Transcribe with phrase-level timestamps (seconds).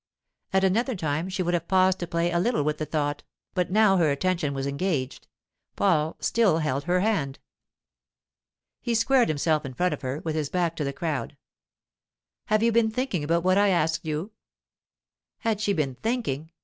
[0.51, 3.21] At another time she would have paused to play a little with the thought,
[3.53, 5.27] but now her attention was engaged.
[5.75, 7.37] Paul still held her hand.
[8.81, 11.37] He squared himself in front of her, with his back to the crowd.
[12.47, 14.31] 'Have you been thinking about what I asked you?'
[15.41, 16.51] Had she been thinking!